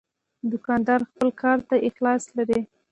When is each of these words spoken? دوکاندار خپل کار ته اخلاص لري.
دوکاندار 0.51 0.99
خپل 1.09 1.29
کار 1.41 1.57
ته 1.67 1.75
اخلاص 1.87 2.23
لري. 2.37 2.61